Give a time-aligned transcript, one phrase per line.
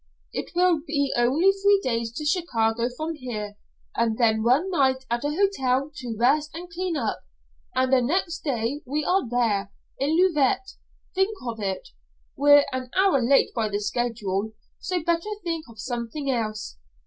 [0.33, 3.53] "It will be only three days to Chicago from here,
[3.95, 7.19] and then one night at a hotel to rest and clean up,
[7.75, 10.71] and the next day we are there in Leauvite
[11.13, 11.89] think of it!
[12.35, 16.77] We're an hour late by the schedule, so better think of something else.